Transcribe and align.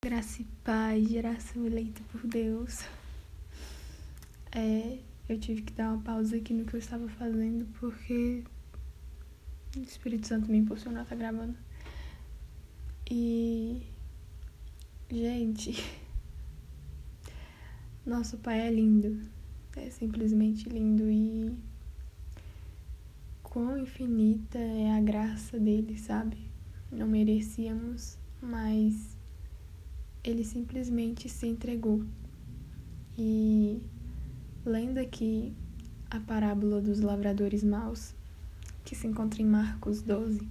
Graça 0.00 0.42
e 0.42 0.44
paz, 0.62 1.08
geração 1.08 1.66
eleita 1.66 2.00
por 2.12 2.24
Deus. 2.24 2.84
É, 4.52 5.00
eu 5.28 5.40
tive 5.40 5.62
que 5.62 5.72
dar 5.72 5.92
uma 5.92 6.00
pausa 6.00 6.36
aqui 6.36 6.54
no 6.54 6.64
que 6.64 6.74
eu 6.74 6.78
estava 6.78 7.08
fazendo 7.08 7.66
porque 7.80 8.44
o 9.76 9.80
Espírito 9.80 10.28
Santo 10.28 10.48
me 10.48 10.58
impulsionou 10.58 11.00
a 11.00 11.02
estar 11.02 11.16
tá 11.16 11.20
gravando. 11.20 11.58
E. 13.10 13.82
Gente. 15.10 15.74
Nosso 18.06 18.38
Pai 18.38 18.68
é 18.68 18.70
lindo. 18.70 19.28
É 19.74 19.90
simplesmente 19.90 20.68
lindo 20.68 21.10
e. 21.10 21.58
Quão 23.42 23.76
infinita 23.76 24.58
é 24.58 24.96
a 24.96 25.00
graça 25.00 25.58
dele, 25.58 25.98
sabe? 25.98 26.38
Não 26.88 27.08
merecíamos, 27.08 28.16
mas 28.40 29.17
ele 30.22 30.44
simplesmente 30.44 31.28
se 31.28 31.46
entregou. 31.46 32.04
E 33.16 33.80
lendo 34.64 34.98
aqui 34.98 35.52
a 36.10 36.20
parábola 36.20 36.80
dos 36.80 37.00
lavradores 37.00 37.62
maus, 37.62 38.14
que 38.84 38.94
se 38.94 39.06
encontra 39.06 39.42
em 39.42 39.46
Marcos 39.46 40.02
12, 40.02 40.46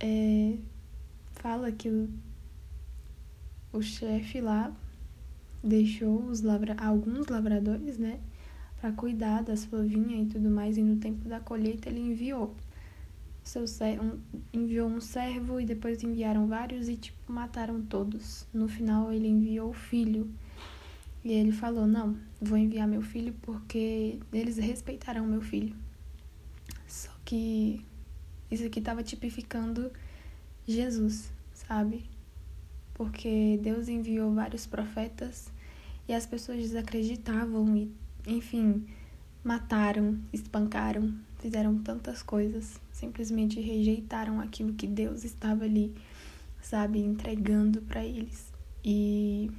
é, 0.00 0.56
fala 1.32 1.70
que 1.70 1.88
o, 1.88 2.08
o 3.72 3.82
chefe 3.82 4.40
lá 4.40 4.74
deixou 5.62 6.24
os 6.24 6.40
lavra, 6.40 6.74
alguns 6.74 7.26
lavradores, 7.28 7.98
né, 7.98 8.18
para 8.80 8.90
cuidar 8.92 9.42
da 9.42 9.56
sua 9.56 9.82
vinha 9.82 10.22
e 10.22 10.26
tudo 10.26 10.50
mais, 10.50 10.76
e 10.76 10.82
no 10.82 10.96
tempo 10.96 11.28
da 11.28 11.38
colheita 11.38 11.88
ele 11.88 12.00
enviou 12.00 12.54
seu 13.42 13.64
enviou 14.52 14.88
um 14.88 15.00
servo 15.00 15.60
e 15.60 15.64
depois 15.66 16.02
enviaram 16.02 16.46
vários 16.46 16.88
e 16.88 16.96
tipo 16.96 17.32
mataram 17.32 17.82
todos. 17.82 18.46
No 18.52 18.68
final 18.68 19.12
ele 19.12 19.28
enviou 19.28 19.70
o 19.70 19.74
filho. 19.74 20.30
E 21.24 21.32
ele 21.32 21.52
falou: 21.52 21.86
"Não, 21.86 22.16
vou 22.40 22.58
enviar 22.58 22.86
meu 22.88 23.02
filho 23.02 23.34
porque 23.42 24.18
eles 24.32 24.58
respeitarão 24.58 25.26
meu 25.26 25.40
filho". 25.40 25.74
Só 26.86 27.10
que 27.24 27.84
isso 28.50 28.64
aqui 28.66 28.78
estava 28.78 29.02
tipificando 29.02 29.90
Jesus, 30.66 31.32
sabe? 31.54 32.04
Porque 32.94 33.58
Deus 33.62 33.88
enviou 33.88 34.32
vários 34.34 34.66
profetas 34.66 35.50
e 36.08 36.12
as 36.12 36.26
pessoas 36.26 36.58
desacreditavam 36.58 37.76
e, 37.76 37.90
enfim, 38.26 38.86
mataram, 39.42 40.18
espancaram, 40.32 41.14
fizeram 41.42 41.76
tantas 41.78 42.22
coisas, 42.22 42.80
simplesmente 42.92 43.60
rejeitaram 43.60 44.40
aquilo 44.40 44.72
que 44.74 44.86
Deus 44.86 45.24
estava 45.24 45.64
ali, 45.64 45.92
sabe, 46.62 47.00
entregando 47.00 47.82
para 47.82 48.04
eles. 48.04 48.52
E 48.84 49.50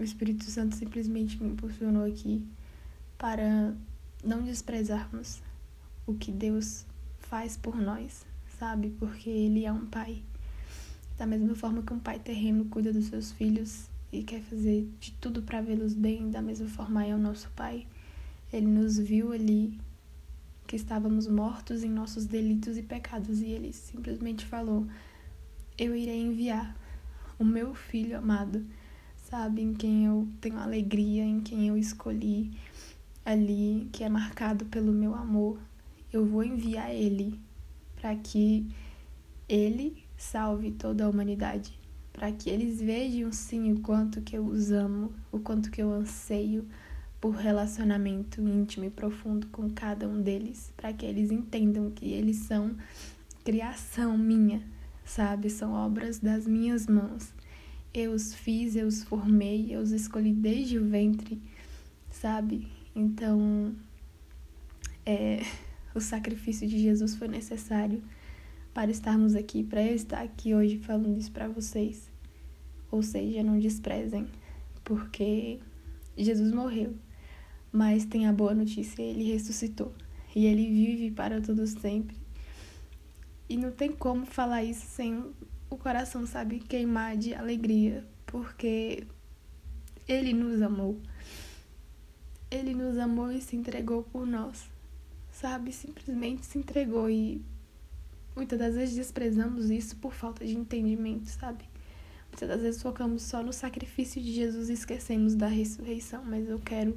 o 0.00 0.02
Espírito 0.02 0.44
Santo 0.44 0.74
simplesmente 0.74 1.40
me 1.40 1.50
impulsionou 1.50 2.04
aqui 2.04 2.44
para 3.16 3.72
não 4.24 4.42
desprezarmos 4.42 5.40
o 6.04 6.14
que 6.14 6.32
Deus 6.32 6.84
faz 7.20 7.56
por 7.56 7.76
nós, 7.76 8.26
sabe? 8.58 8.90
Porque 8.98 9.30
Ele 9.30 9.64
é 9.64 9.70
um 9.70 9.86
pai. 9.86 10.22
Da 11.16 11.24
mesma 11.24 11.54
forma 11.54 11.82
que 11.82 11.92
um 11.92 12.00
pai 12.00 12.18
terreno 12.18 12.64
cuida 12.64 12.92
dos 12.92 13.06
seus 13.06 13.30
filhos 13.30 13.88
e 14.10 14.24
quer 14.24 14.42
fazer 14.42 14.88
de 14.98 15.12
tudo 15.20 15.42
para 15.42 15.60
vê-los 15.60 15.94
bem, 15.94 16.32
da 16.32 16.42
mesma 16.42 16.66
forma 16.66 17.06
é 17.06 17.14
o 17.14 17.18
nosso 17.18 17.48
pai. 17.54 17.86
Ele 18.52 18.66
nos 18.66 18.98
viu 18.98 19.32
ali 19.32 19.78
que 20.72 20.76
estávamos 20.76 21.26
mortos 21.26 21.84
em 21.84 21.90
nossos 21.90 22.24
delitos 22.24 22.78
e 22.78 22.82
pecados, 22.82 23.42
e 23.42 23.50
ele 23.50 23.74
simplesmente 23.74 24.46
falou: 24.46 24.86
Eu 25.76 25.94
irei 25.94 26.22
enviar 26.22 26.74
o 27.38 27.44
meu 27.44 27.74
filho 27.74 28.16
amado, 28.16 28.64
sabe, 29.18 29.60
em 29.60 29.74
quem 29.74 30.06
eu 30.06 30.26
tenho 30.40 30.58
alegria, 30.58 31.24
em 31.24 31.42
quem 31.42 31.68
eu 31.68 31.76
escolhi 31.76 32.56
ali, 33.22 33.86
que 33.92 34.02
é 34.02 34.08
marcado 34.08 34.64
pelo 34.64 34.92
meu 34.92 35.14
amor. 35.14 35.58
Eu 36.10 36.24
vou 36.24 36.42
enviar 36.42 36.90
ele 36.90 37.38
para 37.96 38.16
que 38.16 38.66
ele 39.46 40.02
salve 40.16 40.70
toda 40.70 41.04
a 41.04 41.10
humanidade, 41.10 41.78
para 42.14 42.32
que 42.32 42.48
eles 42.48 42.80
vejam 42.80 43.30
sim 43.30 43.74
o 43.74 43.80
quanto 43.80 44.22
que 44.22 44.38
eu 44.38 44.46
os 44.46 44.72
amo, 44.72 45.12
o 45.30 45.38
quanto 45.38 45.70
que 45.70 45.82
eu 45.82 45.92
anseio 45.92 46.66
por 47.22 47.36
relacionamento 47.36 48.40
íntimo 48.40 48.84
e 48.84 48.90
profundo 48.90 49.46
com 49.46 49.70
cada 49.70 50.08
um 50.08 50.20
deles, 50.20 50.72
para 50.76 50.92
que 50.92 51.06
eles 51.06 51.30
entendam 51.30 51.88
que 51.88 52.06
eles 52.06 52.38
são 52.38 52.74
criação 53.44 54.18
minha, 54.18 54.60
sabe? 55.04 55.48
São 55.48 55.72
obras 55.72 56.18
das 56.18 56.48
minhas 56.48 56.88
mãos. 56.88 57.32
Eu 57.94 58.10
os 58.10 58.34
fiz, 58.34 58.74
eu 58.74 58.88
os 58.88 59.04
formei, 59.04 59.68
eu 59.70 59.80
os 59.80 59.92
escolhi 59.92 60.32
desde 60.32 60.80
o 60.80 60.84
ventre, 60.84 61.40
sabe? 62.10 62.66
Então, 62.92 63.72
é, 65.06 65.44
o 65.94 66.00
sacrifício 66.00 66.66
de 66.66 66.76
Jesus 66.76 67.14
foi 67.14 67.28
necessário 67.28 68.02
para 68.74 68.90
estarmos 68.90 69.36
aqui, 69.36 69.62
para 69.62 69.80
eu 69.80 69.94
estar 69.94 70.22
aqui 70.22 70.56
hoje 70.56 70.76
falando 70.78 71.16
isso 71.16 71.30
para 71.30 71.46
vocês. 71.46 72.10
Ou 72.90 73.00
seja, 73.00 73.44
não 73.44 73.60
desprezem, 73.60 74.26
porque 74.82 75.60
Jesus 76.16 76.52
morreu 76.52 76.96
mas 77.72 78.04
tem 78.04 78.26
a 78.26 78.32
boa 78.32 78.54
notícia, 78.54 79.02
ele 79.02 79.32
ressuscitou. 79.32 79.92
E 80.36 80.46
ele 80.46 80.68
vive 80.68 81.10
para 81.10 81.40
todos 81.40 81.70
sempre. 81.70 82.16
E 83.48 83.56
não 83.56 83.70
tem 83.70 83.92
como 83.92 84.26
falar 84.26 84.62
isso 84.62 84.86
sem 84.86 85.24
o 85.70 85.76
coração, 85.76 86.26
sabe, 86.26 86.60
queimar 86.60 87.16
de 87.16 87.34
alegria, 87.34 88.06
porque 88.26 89.06
ele 90.06 90.32
nos 90.32 90.60
amou. 90.60 91.00
Ele 92.50 92.74
nos 92.74 92.98
amou 92.98 93.32
e 93.32 93.40
se 93.40 93.56
entregou 93.56 94.02
por 94.02 94.26
nós. 94.26 94.70
Sabe, 95.30 95.72
simplesmente 95.72 96.44
se 96.44 96.58
entregou 96.58 97.08
e 97.08 97.42
muitas 98.36 98.58
das 98.58 98.74
vezes 98.74 98.94
desprezamos 98.94 99.70
isso 99.70 99.96
por 99.96 100.12
falta 100.12 100.44
de 100.44 100.54
entendimento, 100.54 101.26
sabe? 101.26 101.64
Muitas 102.28 102.48
das 102.48 102.60
vezes 102.60 102.82
focamos 102.82 103.22
só 103.22 103.42
no 103.42 103.52
sacrifício 103.52 104.20
de 104.20 104.32
Jesus 104.32 104.68
e 104.68 104.74
esquecemos 104.74 105.34
da 105.34 105.46
ressurreição, 105.46 106.22
mas 106.24 106.48
eu 106.48 106.58
quero 106.58 106.96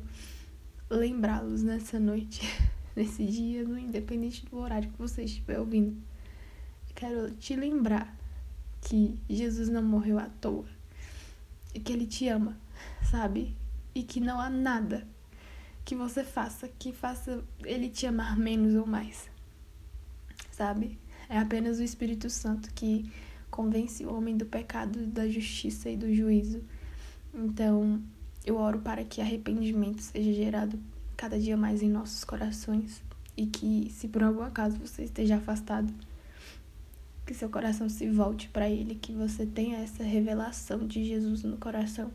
lembrá-los 0.90 1.64
nessa 1.64 2.00
noite, 2.00 2.42
nesse 2.96 3.26
dia, 3.26 3.64
no 3.64 3.78
independente 3.78 4.46
do 4.46 4.58
horário 4.58 4.92
que 4.92 4.98
você 4.98 5.24
estiver 5.24 5.60
ouvindo. 5.60 5.96
Quero 6.94 7.32
te 7.32 7.56
lembrar 7.56 8.16
que 8.82 9.18
Jesus 9.30 9.68
não 9.68 9.84
morreu 9.84 10.18
à 10.18 10.30
toa 10.30 10.66
e 11.74 11.80
que 11.80 11.92
ele 11.92 12.06
te 12.06 12.28
ama, 12.30 12.58
sabe? 13.04 13.56
E 13.94 14.04
que 14.04 14.20
não 14.20 14.40
há 14.40 14.50
nada 14.50 15.06
que 15.84 15.96
você 15.96 16.24
faça 16.24 16.68
que 16.68 16.92
faça 16.92 17.44
ele 17.64 17.90
te 17.90 18.08
amar 18.08 18.38
menos 18.38 18.74
ou 18.76 18.88
mais. 18.88 19.30
Sabe? 20.52 20.98
É 21.30 21.38
apenas 21.38 21.80
o 21.80 21.84
Espírito 21.84 22.30
Santo 22.30 22.74
que 22.74 23.12
convence 23.52 24.06
o 24.06 24.14
homem 24.14 24.36
do 24.36 24.46
pecado, 24.46 25.06
da 25.08 25.28
justiça 25.28 25.90
e 25.90 25.96
do 25.96 26.14
juízo. 26.14 26.64
Então, 27.34 28.02
eu 28.46 28.58
oro 28.58 28.80
para 28.80 29.04
que 29.04 29.20
arrependimento 29.20 30.02
seja 30.02 30.32
gerado 30.32 30.80
cada 31.18 31.40
dia 31.40 31.58
mais 31.58 31.82
em 31.82 31.90
nossos 31.90 32.24
corações 32.24 33.02
e 33.36 33.48
que, 33.48 33.90
se 33.92 34.08
por 34.08 34.24
algum 34.24 34.44
acaso 34.44 34.78
você 34.78 35.04
esteja 35.04 35.38
afastado, 35.38 35.92
que 37.26 37.34
seu 37.34 37.50
coração 37.50 37.90
se 37.90 38.08
volte 38.10 38.48
para 38.50 38.70
Ele, 38.70 38.96
que 38.96 39.12
você 39.12 39.46
tenha 39.46 39.78
essa 39.80 40.04
revelação 40.04 40.86
de 40.86 41.04
Jesus 41.04 41.44
no 41.44 41.58
coração 41.58 42.12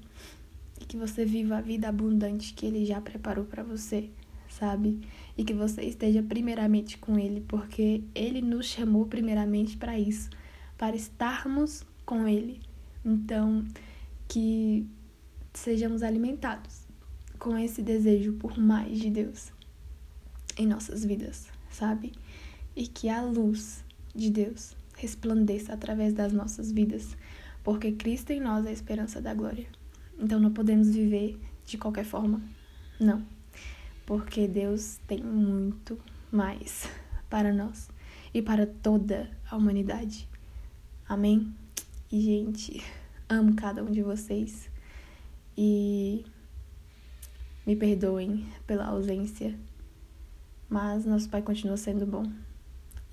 e 0.80 0.84
que 0.84 0.96
você 0.96 1.24
viva 1.24 1.58
a 1.58 1.60
vida 1.60 1.88
abundante 1.88 2.54
que 2.54 2.64
Ele 2.64 2.86
já 2.86 3.00
preparou 3.00 3.44
para 3.44 3.64
você, 3.64 4.08
sabe? 4.48 5.00
E 5.36 5.42
que 5.42 5.52
você 5.52 5.82
esteja 5.82 6.22
primeiramente 6.22 6.96
com 6.96 7.18
Ele, 7.18 7.40
porque 7.40 8.04
Ele 8.14 8.40
nos 8.40 8.66
chamou 8.66 9.04
primeiramente 9.06 9.76
para 9.76 9.98
isso, 9.98 10.30
para 10.78 10.94
estarmos 10.94 11.84
com 12.06 12.28
Ele. 12.28 12.60
Então, 13.04 13.64
que 14.28 14.86
sejamos 15.52 16.02
alimentados 16.02 16.86
com 17.38 17.56
esse 17.56 17.82
desejo 17.82 18.34
por 18.34 18.58
mais 18.58 18.98
de 18.98 19.10
Deus 19.10 19.52
em 20.56 20.66
nossas 20.66 21.04
vidas, 21.04 21.48
sabe? 21.70 22.12
E 22.76 22.86
que 22.86 23.08
a 23.08 23.22
luz 23.22 23.84
de 24.14 24.30
Deus 24.30 24.76
resplandeça 24.96 25.72
através 25.72 26.12
das 26.12 26.32
nossas 26.32 26.70
vidas, 26.70 27.16
porque 27.64 27.92
Cristo 27.92 28.30
em 28.30 28.40
nós 28.40 28.66
é 28.66 28.68
a 28.68 28.72
esperança 28.72 29.20
da 29.20 29.32
glória. 29.32 29.66
Então 30.18 30.38
não 30.38 30.52
podemos 30.52 30.90
viver 30.90 31.40
de 31.64 31.78
qualquer 31.78 32.04
forma, 32.04 32.42
não, 32.98 33.24
porque 34.04 34.46
Deus 34.46 34.98
tem 35.06 35.22
muito 35.22 35.98
mais 36.30 36.88
para 37.30 37.52
nós 37.52 37.88
e 38.34 38.42
para 38.42 38.66
toda 38.66 39.30
a 39.50 39.56
humanidade. 39.56 40.28
Amém? 41.08 41.52
E, 42.12 42.20
gente, 42.20 42.82
amo 43.28 43.54
cada 43.54 43.82
um 43.82 43.90
de 43.90 44.02
vocês. 44.02 44.69
E 45.56 46.24
me 47.66 47.76
perdoem 47.76 48.46
pela 48.66 48.86
ausência, 48.86 49.54
mas 50.68 51.04
nosso 51.04 51.28
Pai 51.28 51.42
continua 51.42 51.76
sendo 51.76 52.06
bom. 52.06 52.24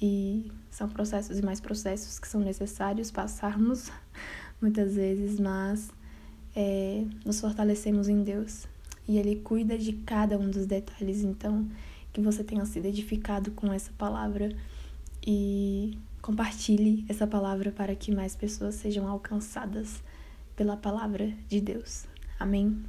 E 0.01 0.51
são 0.69 0.87
processos 0.87 1.39
e 1.39 1.41
mais 1.43 1.59
processos 1.59 2.19
que 2.19 2.27
são 2.27 2.41
necessários 2.41 3.09
passarmos 3.11 3.91
muitas 4.61 4.95
vezes, 4.95 5.39
mas 5.39 5.91
é, 6.55 7.03
nos 7.25 7.39
fortalecemos 7.39 8.07
em 8.07 8.23
Deus 8.23 8.67
e 9.07 9.17
Ele 9.17 9.37
cuida 9.37 9.77
de 9.77 9.93
cada 9.93 10.37
um 10.37 10.49
dos 10.49 10.65
detalhes. 10.65 11.23
Então, 11.23 11.67
que 12.11 12.21
você 12.21 12.43
tenha 12.43 12.65
sido 12.65 12.85
edificado 12.85 13.51
com 13.51 13.71
essa 13.71 13.91
palavra 13.97 14.55
e 15.25 15.97
compartilhe 16.21 17.05
essa 17.07 17.27
palavra 17.27 17.71
para 17.71 17.95
que 17.95 18.13
mais 18.13 18.35
pessoas 18.35 18.75
sejam 18.75 19.07
alcançadas 19.07 20.01
pela 20.55 20.75
palavra 20.75 21.31
de 21.47 21.61
Deus. 21.61 22.05
Amém. 22.39 22.85